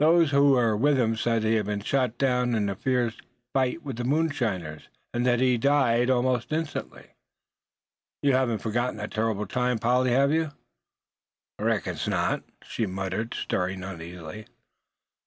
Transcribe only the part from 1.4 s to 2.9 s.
that he had been shot down in a